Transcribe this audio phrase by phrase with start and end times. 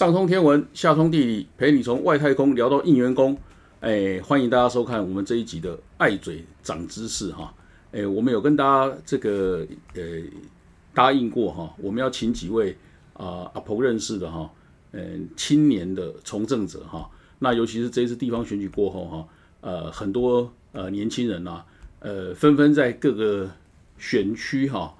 [0.00, 3.36] 上通天文，下通地理，陪你从外太空聊到应援工。
[3.80, 7.52] 哎，欢迎大家收看我们这一集的爱嘴长知识哈。
[7.92, 10.02] 哎，我们有跟大家这个呃
[10.94, 12.74] 答应过哈，我们要请几位
[13.12, 14.50] 啊阿婆认识的哈，
[14.92, 17.06] 嗯，青年的从政者哈。
[17.38, 19.28] 那尤其是这一次地方选举过后哈，
[19.60, 21.62] 呃，很多呃年轻人呐，
[21.98, 23.50] 呃，纷纷在各个
[23.98, 24.94] 选区哈，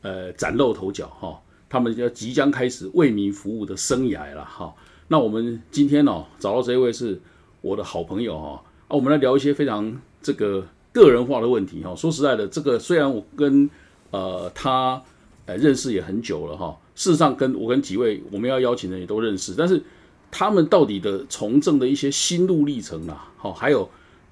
[0.00, 1.42] 呃，崭露头角哈。
[1.76, 4.74] 他们要即将开始为民服务的生涯了哈。
[5.08, 7.20] 那我们今天哦找到这一位是
[7.60, 11.94] 我的好朋友哈啊，我们来聊一些非常这个个人化的问题哈。
[11.94, 13.68] 说实在的，这个虽然我跟
[14.10, 15.02] 呃他
[15.44, 19.82] 呃认识也很久了哈，事实上跟我跟几位我们要邀请的也都认识，但是
[20.30, 23.86] 他们到底的从政的一些心路历程啊，好，还有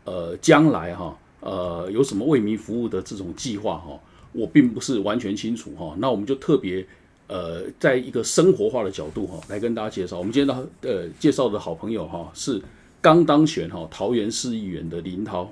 [0.04, 4.00] 呃将来哈呃有什么为民服务的这种计划哈，
[4.32, 5.94] 我并不是完全清楚哈。
[5.98, 6.86] 那我们就特别。
[7.27, 10.19] 呃，在一个生活化的角度哈，来跟大家介绍。
[10.19, 12.61] 我们今天的呃介绍的好朋友哈，是
[13.00, 15.50] 刚当选哈桃园市议员的林涛。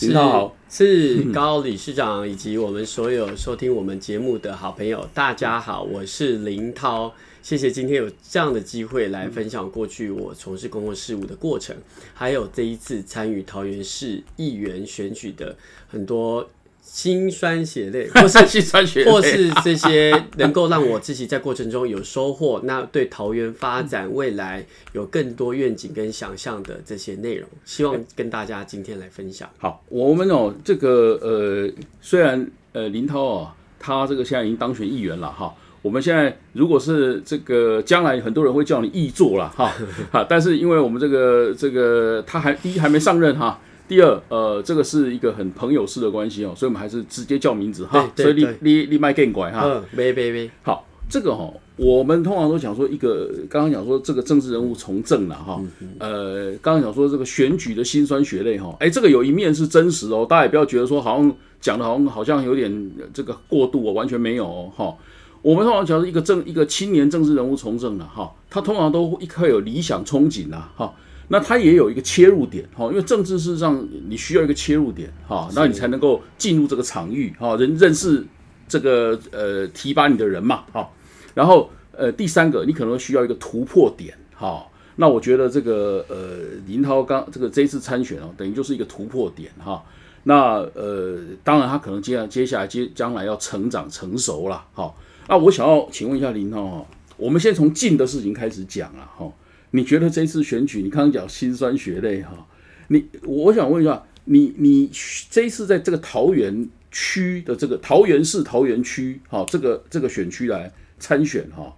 [0.00, 7.12] 林涛好，是高理事长以及我们所有收听我们节目的好朋友，大家好，我是林涛。
[7.42, 11.76] 谢谢今天有这样的机会来分享过去我从事公共事务的过程，
[12.14, 15.56] 还有这一次参与桃园市议员选举的
[15.88, 16.48] 很多。
[16.92, 29.48] 心酸血泪， 或是心酸血泪，或是这些能够让我自己在过程中有收获，那对桃园发展未来有更多愿景跟想象的这些内容，希望跟大家今天来分享。
[29.58, 39.72] 好，我们哦，这个呃，虽然呃林涛哦，他这个现在已经当选议员了哈，我们现在如果是这个将来很多人会叫你议座了哈，
[40.10, 43.60] 哈， 但是因为我们这个这个他还第一还没上任哈。
[43.90, 48.08] 第二，呃，这个是一个很朋友式的关系哦，所以我们还是直接叫名字哈。
[48.14, 49.64] 所以你你你卖更乖哈。
[49.64, 50.48] 嗯，没没没。
[50.62, 55.60] 好，这个哈，我们通常都讲说一个，刚刚讲说这个政治人物从政了哈。
[55.98, 64.96] 呃，刚刚讲说这个选举的辛酸血泪哈，哎，这个有一面是真实哦，大家也不要觉得说好像讲的好像好像有点这个过度哦，完全没有哦哈。
[65.42, 70.94] 我们通常讲一个政一个青年政治人物从政了哈，他通常都一刻有理想憧憬呐哈。
[71.32, 78.26] 那他也有一个切入点哈，因为政治事实上你需要一个切入点哈，那你才能够进入这个场域哈，人认识
[78.66, 80.90] 这个呃提拔你的人嘛哈，
[81.32, 89.84] 然后呃第三个你可能需要一个突破点哈，那我觉得这个呃林涛刚这个这次参选哦，等于就是一个突破点哈，
[90.24, 94.92] 那呃当然他可能接接下来接将来要成长成熟了哈，
[95.28, 96.84] 那我想要请问一下林涛哈，
[97.16, 99.30] 我们先从近的事情开始讲了哈。
[99.72, 102.46] 你觉得这次选举，你刚刚讲心酸血泪哈，
[102.88, 104.90] 你我想问一下，你你
[105.30, 111.72] 这一次在这个桃园区的这个桃园市桃园区哈，这个这个选区来参选哈，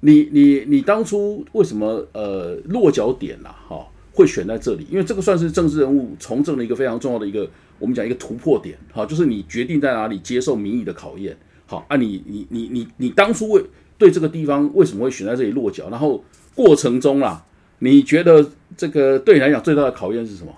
[0.00, 4.86] 你你你当初为什么呃落脚点呐哈会选在这里？
[4.88, 11.36] 因为这个算是政治人物从政的一个非常重要的一个我们讲一个突破点哈，就是你决定在哪里接受民意的考验。
[11.66, 13.64] 好，啊你你你你你当初为
[13.98, 15.90] 对这个地方为什么会选在这里落脚？
[15.90, 16.22] 然后
[16.54, 17.44] 过程中啦，
[17.80, 20.52] 你觉得这个对你来讲最大的考验是什么？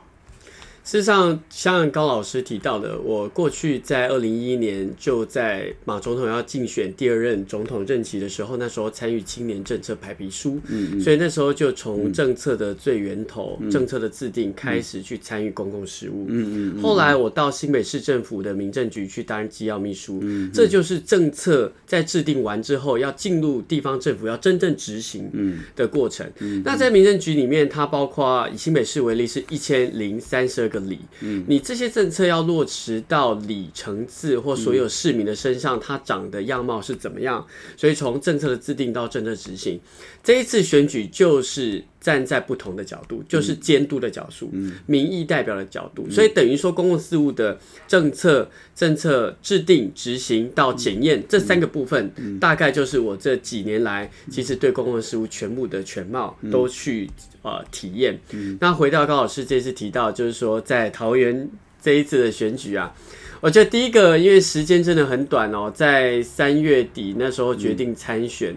[0.86, 16.80] 事实上，像高老师提到的，我过去在二零一一年就在马总统要竞选第二任总统任期的时候，那时候参与青年政策排比书，嗯所以那时候就从政策的最源头、政策的制定开始去参与公共事务，嗯嗯。
[16.80, 25.28] 后来我到新北市政府的民政局去担任机要秘书，嗯，这就是政策在制定完之后要进入地方政府要真正执行
[25.75, 26.25] 的过程。
[26.64, 30.75] 那在民政局里面，它包括以新北市为例，是一千零三十二个。
[30.81, 37.47] 里，嗯，你这些政策要落实到里层次或所有市民的身上，它长的样貌是怎么样？
[37.76, 39.81] 所以从政策的制定到政策执行，
[40.22, 44.75] 这一次选举就是站在不同的角度，就是监督的角度，嗯。
[44.87, 47.58] 民意代表的角度，所以等于说公共事务的
[47.88, 57.11] 政策、政策制定、执行到检验这三个部分，大概就是我这几年来其实对公共事务全部的全貌都去。
[57.43, 58.19] 呃，体验。
[58.59, 61.49] 那回到高老师这次提到，就是说在桃园
[61.81, 62.93] 这一次的选举啊，
[63.41, 68.56] 我觉得第一个，因为时间真的很短哦，在三月底那时候决定参选。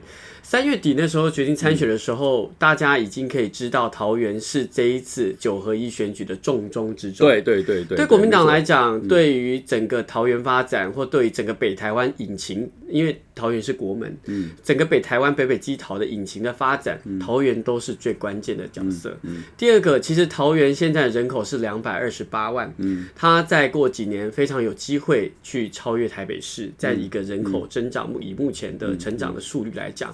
[0.49, 7.27] 三月底那时候决定参选的时候，大家已经可以知道桃园是这一次九合一选举的重中之重。
[7.27, 7.97] 对对对对。
[7.97, 19.15] 对国民党来讲，对于整个桃园发展，或对于整个北台湾引擎，因为桃园是国门，嗯，整个北台湾北北基桃的引擎的发展，桃园都是最关键的角色。
[19.55, 30.11] 第二个，其实桃园现在人口是两百二十八万，嗯，它再过几年非常有机会去超越台北市，在一个人口增长以目前的成长的速率来讲。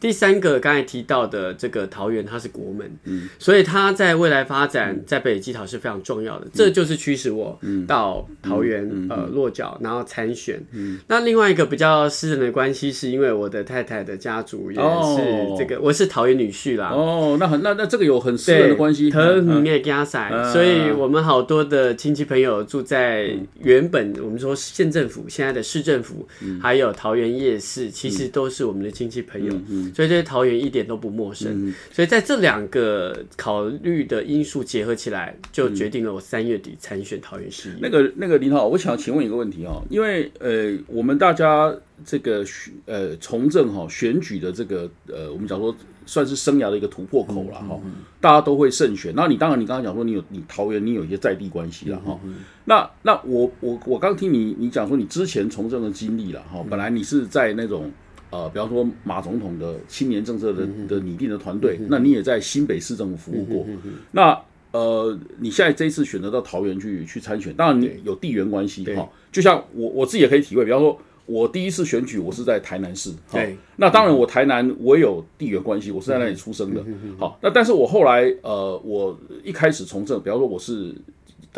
[0.00, 10.60] 第三个刚才提到的这个桃园，它是国门，嗯，所以它在未来发展在北基桃是非常重要的，这就是驱使我到桃园呃落脚，然后参选。
[11.06, 16.90] 那另外一个比较私人的关系，是因为我的太太的家族也是这个，我是桃园女婿啦。
[16.90, 26.26] 哦，那很那那这个有很私人的关系，特别加塞，所以我们好多的亲戚朋友住在原本我们说县政府现在的市政府，
[26.60, 29.52] 还有桃园夜市，其实都是我们的亲戚朋友，
[29.94, 31.74] 所以这些桃园一点都不陌生。
[31.90, 37.78] 所以在这两个考虑的因素结合起来，就决定了我三月底参选桃园市议。
[37.80, 41.74] 那个那个林浩，我想请问一个问题哦，因为呃，我们大家
[42.04, 42.44] 这个
[42.86, 45.74] 呃从政哈选举的这个呃，我们讲说
[46.06, 47.80] 算是生涯的一个突破口了哈，
[48.20, 49.12] 大家都会慎选。
[49.14, 52.18] 那你当然你刚刚讲说你有你桃园你有一些在地关系了哈，
[52.64, 57.90] 那那我我我刚听你你讲说你之前从政的经历了哈，本来你是在那种。
[58.30, 63.66] 呃，比方说马总统的青年政策的的拟定的团队，那你也在新北市政府服务过。
[64.10, 64.38] 那
[64.72, 69.08] 呃，你现在这一次选择到桃园去去参选，当然你有地缘关系哈。
[69.32, 73.10] 就像我我自己也可以体会，比方说我第一次选举，我是在台南市。
[73.32, 73.56] 对。
[73.76, 76.84] 那当然，我台南我也有地缘关系，我是在那里出生的。
[77.18, 80.94] 好，那但是我后来呃，我一开始从政，比方说我是。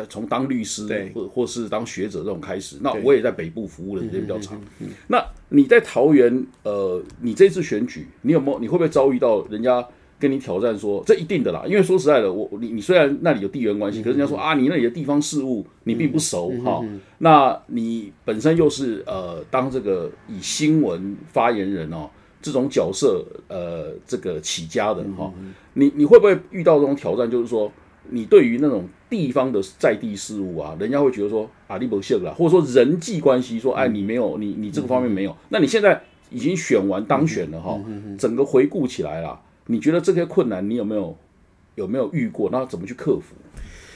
[0.08, 4.60] 从当律师或或是当学者这种开始，那我也在北部服务的时间比较长。
[5.08, 8.58] 那你在桃园，呃，你这次选举，你有没有？
[8.58, 9.86] 你会不会遭遇到人家
[10.18, 11.64] 跟你挑战说，这一定的啦？
[11.66, 16.82] 因为说实在的，我你你虽然那里有地缘关系，可是人家说啊，你那里的地方事务你并不熟哈。
[17.18, 22.08] 那你本身又是呃，当这个以新闻发言人哦
[22.40, 25.32] 这种角色呃这个起家的哈，
[25.74, 27.30] 你你会不会遇到这种挑战？
[27.30, 27.70] 就是说。
[28.12, 35.36] 你对于那种地方的在地事务啊，人家会觉得说啊，你不信了，或者说人际关系，说哎，你没有，你你这个方面没有。
[35.48, 37.80] 那你现在已经选完当选了哈，
[38.18, 41.16] 整个回顾起来了，你觉得这些困难你有没有
[41.74, 42.50] 有没有遇过？
[42.50, 43.34] 那怎么去克服？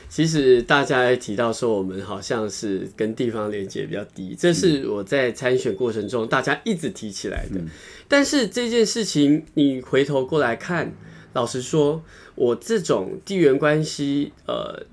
[0.08, 7.60] 其实大家也提到说，我们好像是跟地方连接比较低，这是我在参选过程中大家一直提起来的。
[8.06, 10.92] 但是这件事情，你回头过来看。
[11.34, 12.02] 老实说，
[12.34, 14.84] 我这种地缘关系，呃，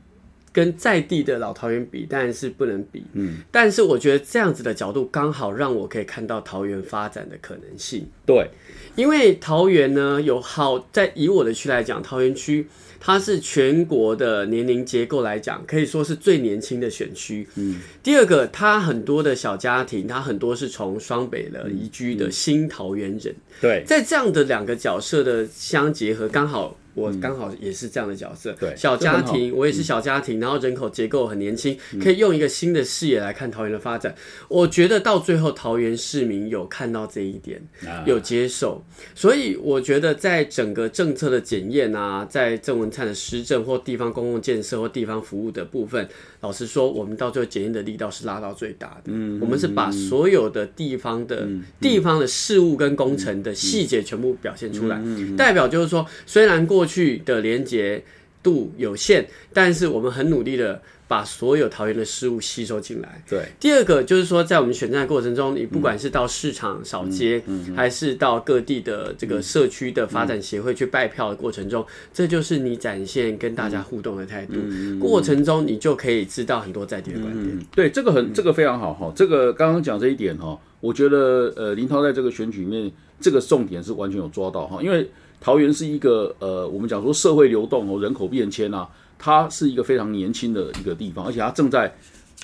[0.54, 3.04] 跟在地的老桃园比，当然是不能比。
[3.14, 8.08] 嗯，但是我觉得这样子的角度，刚好让我可以看到桃园发展的可能性。
[8.26, 8.50] 对，
[8.96, 12.68] 因为桃园呢，有好在以我的区来讲，桃园区。
[13.04, 17.48] 它是全国的年龄结构来讲，可以说是最年轻的选区。
[17.56, 23.34] 嗯，第二个，它很多的小家庭，它很多是从双北的移居的新桃园人。
[23.60, 26.78] 对，在这样的两个角色的相结合，刚好。
[26.94, 34.14] 我刚好也是这样的角色，对小家庭，我也是小家庭，然后人口结构很年轻，可以用一个新的视野来看桃园的发展。
[34.48, 37.62] 我觉得到最后，桃园市民有看到这一点，
[38.06, 38.84] 有接受，
[39.16, 46.08] 所以我觉得在整个政策的检验啊，在郑文灿的施政或地方公共建设或地方服务的部分。
[46.42, 49.06] 老实说，我们到最后检验的力道是拉到最大的。
[49.06, 51.48] 嗯，我们是把所有的地方的
[51.80, 55.02] 地方的事物跟工程的细节全部表现出来，
[55.38, 58.04] 代表就是说，虽然过去的连接
[58.44, 60.82] 度有限，但是我们很努力的。
[61.12, 63.22] 把所有桃园的事物吸收进来。
[63.30, 67.44] 对，第二个就是说，在我们选战过程中，你不管是到市场扫街，
[67.76, 74.54] 还是到各地的这个社区的发展协会去拜票的过程中，这就是你展现跟大家互动的态度。
[75.02, 77.60] 过程中，你就可以知道很多在地的观点。
[77.76, 79.12] 对，这个很，这个非常好哈。
[79.14, 82.90] 这个刚刚讲这一点哈，我觉得呃，林涛在这个选举里面，
[83.20, 84.82] 这个重点是完全有抓到哈。
[84.82, 85.06] 因为
[85.42, 88.88] 桃园是一个呃，我们讲说社会流动哦，人口变迁啊。
[89.24, 91.94] 它是一个非常年轻的一个地方，而且它正在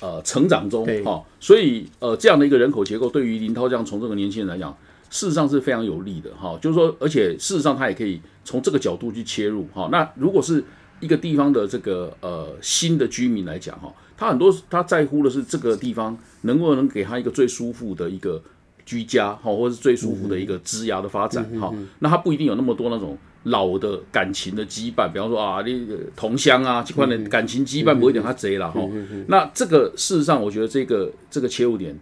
[0.00, 4.70] 呃成长中哈，所以呃这样的一个人口结构，对于林涛这样从这个年轻人来讲，
[5.10, 6.56] 事实上是非常有利的哈。
[6.62, 9.88] 就是说，而且事实上他也可以从这个角度去切入哈。
[9.90, 10.62] 那如果是
[11.00, 18.40] 一个地方的这个呃新的居民来讲哈，他很多他在乎的是这个地方能不能给他一个最舒服的一个
[18.88, 21.70] 居家哈，或是最舒服的一个枝芽的发展哈。
[21.98, 23.16] 那他不一定有那么多那种。
[23.44, 28.80] 老的感情的羁绊，比方说啊，你同乡啊，这块的感情羁绊不会讲他贼了哈。
[29.28, 31.98] 那这个事实上，我觉得这个这个切入点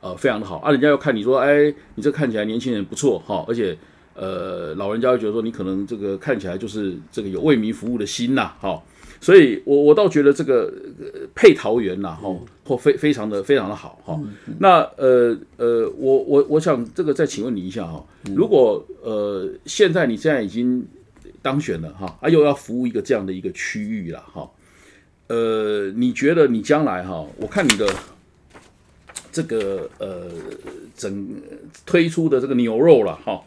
[0.00, 0.70] 呃非常的好啊。
[0.70, 3.76] 人家要看你说，哎，你这看起来年轻人不错哈，而且
[4.14, 8.80] 呃老人家会觉得说你可能这个看起来就是这个有为民服务的心呐哈。
[9.20, 10.72] 所以，我我倒觉得这个
[11.34, 12.28] 配桃园呐，哈，
[12.66, 14.20] 或非非常的非常的好哈。
[14.58, 18.04] 那呃呃，我我我想这个再请问你一下哈，
[18.34, 20.84] 如果呃现在你现在已经
[21.40, 24.50] 当选了哈，啊又要服务一个这样的一个区域了哈，
[25.28, 27.88] 呃，你觉得你将来哈，我看你的
[29.30, 30.28] 这个呃
[30.96, 31.28] 整
[31.84, 33.40] 推出的这个牛肉了哈，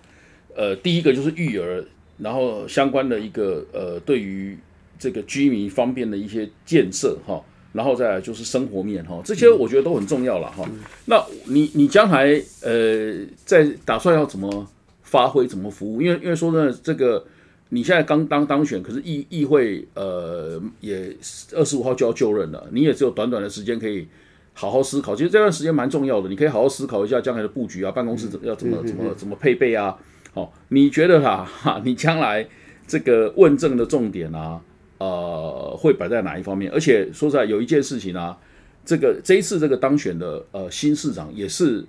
[0.56, 1.84] 呃，第一个就是育儿，
[2.18, 4.58] 然后相关的一个呃，对于
[4.98, 7.42] 这个居民方便的一些建设哈，
[7.74, 10.68] 然后再来就是生活面哈，这些我觉得都很重要了哈。
[11.06, 14.68] 那你你将来呃，在打算要怎么
[15.04, 16.02] 发挥，怎么服务？
[16.02, 17.26] 因为因为说呢，这个
[17.70, 21.16] 你现在刚当当选，可是议议会呃也
[21.54, 24.08] 二十五号就要就任了，你也只有短短的时间可以。
[24.52, 29.96] 好好思考，其实这段时间蛮重要的，你可以好好思考一下将来的布局啊，办公室要怎么怎么怎么配备啊。
[30.34, 32.46] 好，你觉得哈哈，你将来
[32.86, 34.60] 这个问政的重点啊，
[35.00, 36.72] 呃，会摆在哪一方面？
[36.72, 38.38] 而且说实在，有一件事情啊，
[38.86, 41.84] 这个这一次这个当选的呃新市长也是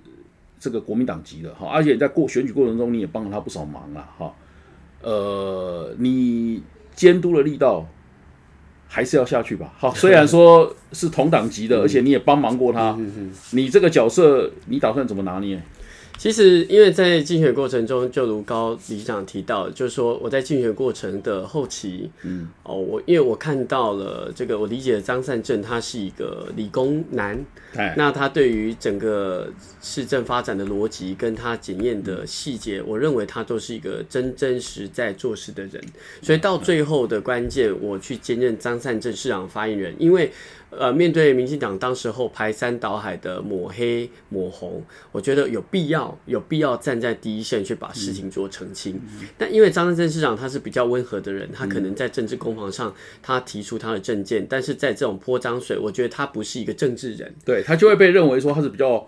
[0.59, 4.33] 这个国民党籍的哈，而且在过选举过程中你也帮了他不少忙啊哈。
[5.01, 6.63] 呃，你
[6.95, 7.87] 监督的力道。
[8.93, 9.73] 还是要下去吧。
[9.77, 12.99] 好， 虽然说是同党级的，而且你也帮忙过他，
[13.51, 15.63] 你这个角色，你打算怎么拿捏？
[16.21, 27.43] 其实，因为在竞选过程中，就如高理事长提到，就是说我在竞选过程的后期，嗯，哦，我因为我看到了这个，我理解的张善政他是一个理工男，
[27.97, 29.51] 那他对于整个
[29.81, 35.81] 市政发展的逻辑跟他检验的细节，我认为他都是一个真真实在做事的人，
[36.21, 40.31] 所以到最后的关键，我去兼任张善政市长发言人，因为。
[40.73, 49.01] 呃，面对民进党当时候排山倒海的抹黑抹红，我觉得有必要有必要站在第一线去把事情做澄清。
[49.37, 59.07] 但因为张振市长他是比较温和的人，他可能在政治攻防上他提出他的政见，但是在这种泼脏水，我觉得他不是一个政治人，对他就会被认为说他是比较。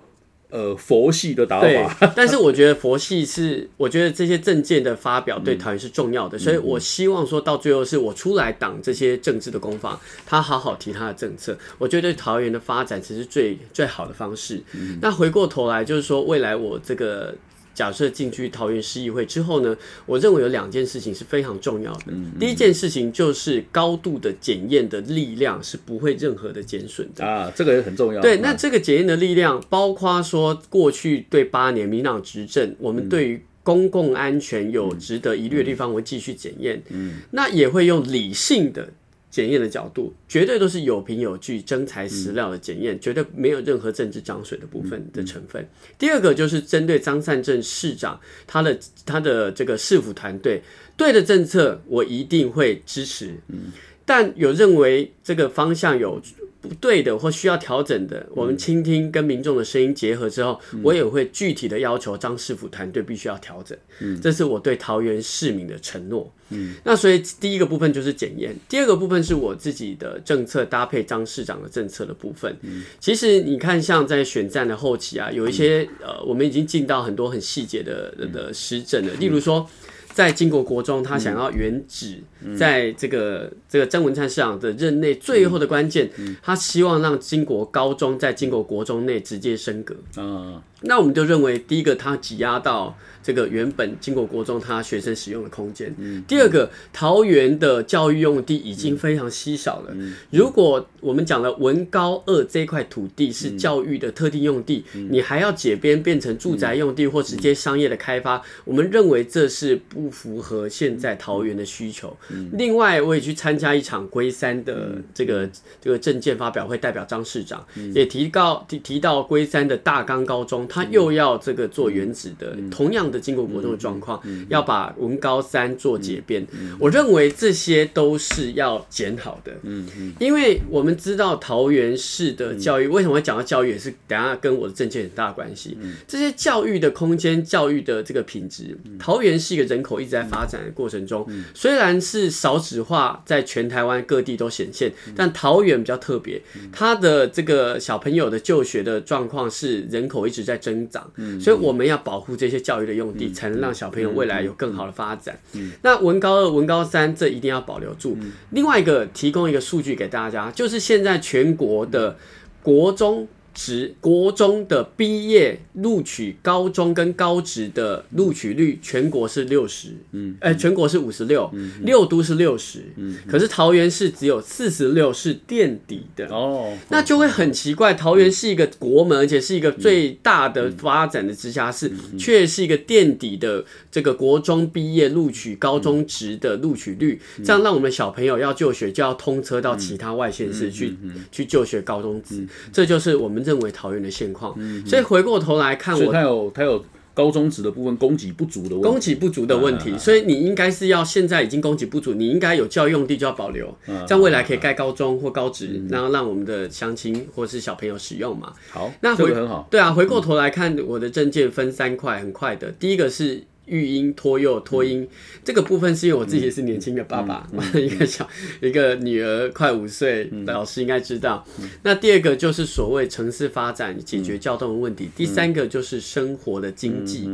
[0.53, 14.61] 呃，佛系的打法， 但是我觉得佛系是，我觉得这些政见的发表对桃园是重要的，所以我希望说到最后是我出来挡这些政治的攻防，他好好提他的政策，我觉得对桃园的发展才是最最好的方式。
[15.01, 17.33] 那回过头来就是说，未来我这个。
[17.73, 19.75] 假设进去桃园市议会之后呢，
[20.05, 22.13] 我认为有两件事情是非常重要的。
[22.39, 28.21] 第一件事情就是高度的检验的力量是不会任何的减损的啊，这个也很重要。
[28.21, 36.81] 对，那这个检验的力量包括说过去对八年民党执政，我们对于公共安全有值得疑虑的地方，会继续检验。
[36.89, 38.89] 嗯，那也会用理性的。
[39.33, 45.67] 检验的角度绝对都是有凭有据、真材实料的检验，绝对没有任何政治涨水的部分的成分。
[45.97, 50.61] 第二个就是针对张善政市长他的他的这个市府团队
[50.95, 53.33] 对的政策，我一定会支持。
[53.47, 53.71] 嗯，
[54.05, 56.21] 但有认为这个方向有。
[56.63, 63.77] 不对的或需要调整的，我们倾听跟民众的声音结合之后，我也会具体的要求张师傅团队必须要调整。
[63.99, 66.33] 嗯，这是我对桃园市民的承诺。
[66.51, 72.55] 嗯，那所以第一个部分就是检验，第二个部分是我自己的政策搭配张市长的政策的部分。
[72.61, 79.69] 嗯，其实你看，像在选战的后期啊，有一些呃，我们已经进到很多很细节的的施政了，例如说。
[80.13, 82.21] 在金国国中，他想要原址
[82.57, 86.09] 在这个这个张文灿市长的任内，最后的关键，
[86.41, 89.95] 他希望让金国高中在金国国中内直接升格。
[90.17, 92.95] 嗯，那我们就认为，第一个他挤压到。
[93.23, 95.95] 这个原本经过国中他学生使用的空间。
[96.27, 99.95] 第二个，桃园的教育用地已经非常稀少了。
[100.29, 112.15] 如果我们讲了文高二这块土地是教育的特定用地，你还要解编变成住宅用地或直接商业的开发，我们认为这是不符合现在桃园的需求。
[112.57, 115.49] 另外，我也去参加一场龟山的这个
[115.79, 123.12] 这个证件发表会，代表张市长也提到提提到龟山的大冈高中，他又要这个做原子的，同样。
[123.13, 126.45] 的经过国中的状况，要把文高三做解编，
[126.79, 129.53] 我认为这些都是要检讨的。
[129.61, 135.77] 嗯嗯，因为我们知道桃园市的教育为什么会讲到教育，也是等下跟我的政见很大关系。
[136.07, 146.41] 这些教育的空间、教育的这个品质，桃园是一个人口一直在发展的过程中，虽然是少子化在全台湾各地都显现，但桃园比较特别，
[146.71, 153.13] 它的这个小朋友的就学的状况是人口一直在增长，所以我们要保护这些教育的用。
[153.13, 155.37] 用地才能让小朋友未来有更好的发展。
[155.81, 158.17] 那文高二、文高三这一定要保留住。
[158.51, 162.17] 另外一个提供一个数据给大家，就是现在全国的
[162.61, 163.27] 国中。
[163.53, 171.51] 职国中的毕业录取高中跟高职的录取率，全国是六十，嗯，哎，全国是五十六，
[171.83, 176.27] 六都是六十，嗯，可是桃园市只有四十六，是垫底的。
[176.29, 190.97] 哦，那就会很奇怪，桃园是一个国门，而且是一个最大的发展的直辖市，却是一个垫底的这个国中毕业录取高中职的录取率，这样让我们小朋友要就学就要通车到其他外县市去
[191.31, 193.42] 去就学高中职，这就是我们。
[193.43, 196.83] 认为桃园的现况，所以回过头来看，我他有他有
[197.13, 198.89] 高中职的部分供给不足的问题。
[198.89, 203.71] 供给不足的问题，所以你应该是要现在已经供给不足，你应该有教育用地就要保留，
[204.07, 208.51] 这样未来可以盖高中或高职，然后让我们的乡亲或是小朋友使用嘛。
[208.71, 209.67] 好，那回这个很好。
[209.69, 212.71] 对啊，回过头来看我的证件分三块，很快的。
[212.71, 215.07] 第一个是育婴托幼托婴
[215.43, 218.27] 这个部分，是因为我自己是年轻的爸爸， 一个小
[218.61, 221.45] 一个女儿快五岁，老师应该知道。
[221.83, 227.29] 那第二个就是所谓城市发展解决交通的问题，第三个就是生活的经济。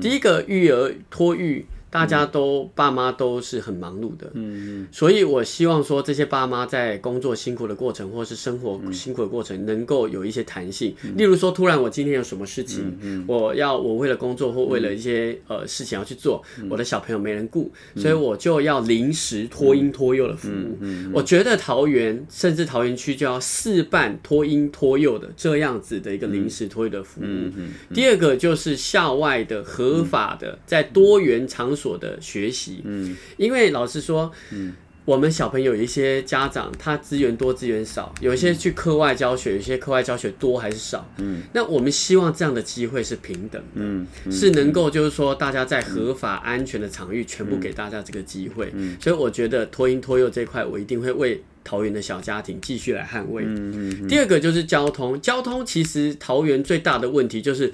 [0.00, 1.64] 第一个育儿托育。
[1.92, 10.94] 大家都爸妈都是很忙碌的，嗯嗯，所以我希望说这些爸妈在工作辛苦的过程，或是生活辛苦的过程，能够有一些弹性。
[11.18, 20.78] 例如说，突然我今天有什么事情，我要我为了工作或为了一些呃事情要去做，我的小朋友没人顾，所以我就要临时托婴托幼的服务。
[21.12, 27.94] 我觉得桃园甚至桃园区就要试办托婴托幼的这样子的一个临时托育的服务。
[27.94, 31.81] 第二个就是校外的合法的在多元场所。
[31.82, 34.72] 所的学习，嗯，因为老实说，嗯，
[35.04, 57.72] 我们小朋友有一些家长他资源多资源少，有一些去课外教学，有些课外教学多还是少，嗯，那我们希望这样的机会是平等的，嗯，是能够就是说大家在合法安全的场域全部给大家这个机会，嗯，所以我觉得托婴托幼这块我一定会为桃园的小家庭继续来捍卫，嗯嗯，第二个就是交通，交通其实桃园最大的问题就是。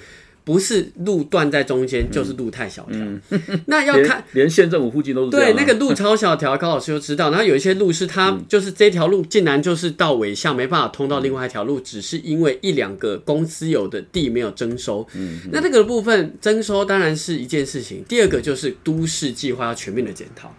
[0.49, 2.99] 不是路断在中间，就是路太小条。
[3.67, 7.29] 那要看连县政府附近都是对那个路超小条，高老师就知道。
[7.29, 15.07] 然后有一些路是它就是这条路竟然就是到尾巷没办法通到另外一条路，只是因为一两个公司有的地没有征收。
[15.53, 18.03] 那这个部分征收当然是一件事情。
[18.09, 20.51] 第二个就是都市计划要全面的检讨。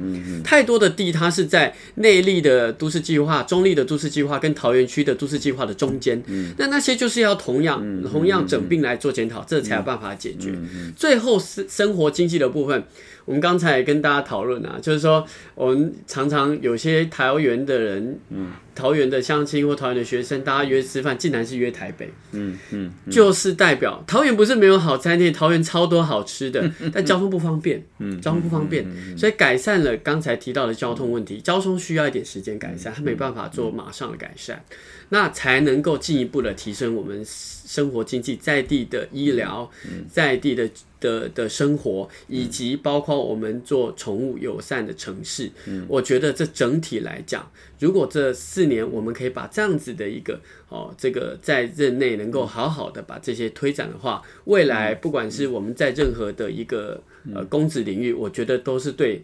[0.44, 6.24] 太多的地它是在内力的都市计划、中立的都市计划跟桃园区的都市计划的中间。
[6.60, 9.79] 那那些就是要同样同样整并来做检讨，这才。
[9.80, 10.58] 有办法解决。
[10.96, 12.84] 最后生生活经济的部分，
[13.30, 28.84] 我们刚才也跟大家讨论啊，就是说我们常常有些桃园的人，嗯，桃园的乡亲或桃园的学生，大家约吃饭，竟然是约台北，嗯嗯，就是代表桃园不是没有好餐厅，桃园超多好吃的，但交通不方便，嗯，交通不方便，
[29.16, 34.66] 所以改善了刚才提到的交通问题，交通需要一点时间改善，它没办法做马上的改善，
[35.10, 37.24] 那才能够进一步的提升我们。
[37.70, 39.70] 生活经济在地的医疗，
[40.12, 40.68] 在地的
[41.00, 45.86] 的的生活，以及包括我们做宠物友善的城市，嗯。
[45.88, 57.02] 我觉得这整体来讲，如果这四年我们可以把这样子的一个哦，这个在任内能够好好的把这些推展的话，未来不管是我们在任何的一个
[57.34, 59.24] 呃公职领域，我觉得都是对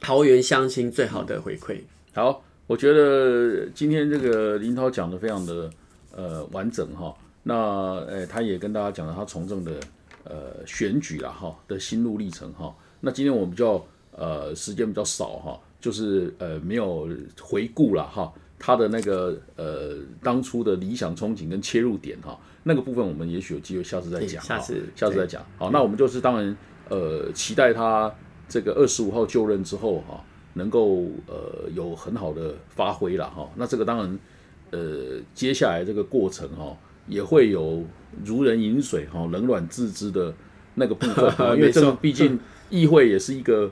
[0.00, 1.78] 桃园乡亲最好的回馈。
[2.12, 5.70] 好，我觉得今天这个林涛讲的非常的
[6.14, 7.14] 呃完整哈。
[7.44, 7.54] 那
[8.06, 9.72] 呃，他也跟大家讲了他从政的
[10.24, 12.74] 呃选举了哈的心路历程哈。
[13.00, 17.08] 那今天我们比较呃时间比较少哈，就是呃没有
[17.40, 25.44] 回顾了哈他的那个呃当初的理想憧憬跟切入点哈，那个部分我们也许有机会下次再讲，下次下次再讲。
[25.58, 26.56] 好，那我们就是当然
[26.88, 28.14] 呃期待他
[28.48, 33.50] 这个二十五号就任之后哈，能够呃有很好的发挥了哈。
[33.56, 34.18] 那这个当然
[34.70, 36.76] 呃接下来这个过程哈。
[37.06, 37.84] 也会有
[38.24, 40.32] 如人饮水哈，冷暖自知的
[40.74, 42.38] 那个部分， 因为这个毕竟
[42.70, 43.70] 议会也是一个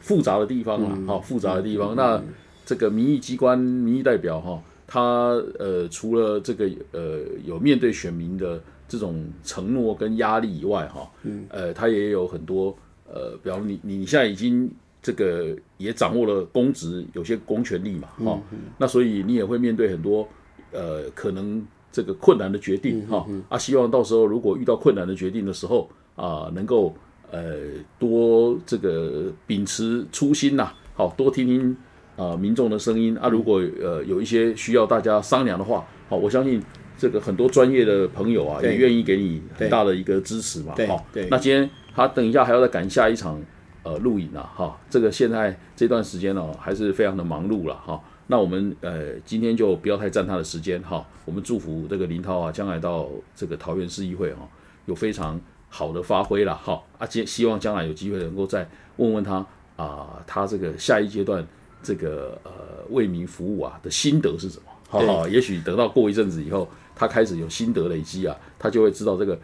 [0.00, 1.94] 复杂的地方嘛，哈，复杂的地方。
[1.94, 2.22] 那
[2.64, 11.10] 这个民意机关、民意代表哈，他呃，除了这个呃有面对选民的这种承诺跟压力以外哈，
[11.48, 12.76] 呃，他也有很多
[13.12, 14.70] 呃，比方你你现在已经
[15.02, 18.40] 这个也掌握了公职，有些公权力嘛，哈，
[18.78, 20.26] 那所以你也会面对很多
[20.72, 21.66] 呃可能。
[21.92, 26.94] 这个困难的决定哈啊，希望到时候如果遇到困难的决定的时候啊，能够
[27.30, 27.56] 呃
[27.98, 31.76] 多这个秉持初心呐，好多听听
[32.16, 33.28] 啊民众的声音啊。
[33.28, 36.62] 如果呃有一些需要大家商量的话，好，我相信
[36.96, 40.74] 这个很多专业的朋友啊也愿意给你很大的一个支持嘛。
[40.88, 43.38] 好，那今天他等一下还要再赶下一场
[43.82, 48.00] 呃录影啊，哈，这个现在这段时间呢还是非常的忙碌了哈。
[48.32, 54.48] 那我们呃今天就不要太占他的时间哈，我们祝福这个林涛啊，将来到这个桃园市议会哈，
[54.86, 58.66] 有非常好的发挥了哈啊，希希望将来有机会能够再
[58.96, 59.44] 问问他
[59.76, 61.46] 啊，他这个下一阶段
[61.82, 62.50] 这个呃
[62.88, 64.64] 为民服务啊的心得是什么？
[64.88, 66.66] 好，也许等到过一阵子以后，
[66.96, 69.38] 他开始有心得累积啊，他就会知道这个。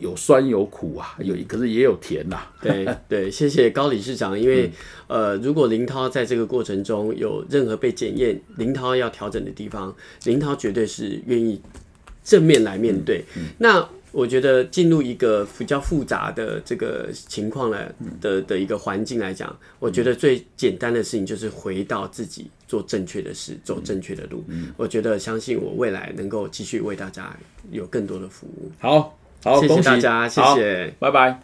[0.00, 2.42] 有酸有苦啊，有可是也有甜呐。
[2.60, 4.38] 对 对，谢谢高理事长。
[4.38, 4.70] 因为
[5.06, 11.60] 呃，如果林涛在这个过程中有任何被检验，林涛要调整的地方，林涛绝对是愿意
[12.24, 13.24] 正面来面对。
[13.58, 24.44] 那我觉得进入一个比较复杂的这个情况来的的一个环境来讲，我觉得最简单的事情就是回到自己做正确的事，走正确的路。
[24.76, 27.34] 我觉得相信我未来能够继续为大家
[27.70, 28.70] 有更多的服务。
[28.78, 30.94] 好，好谢谢大家谢谢。
[30.98, 31.40] 拜拜。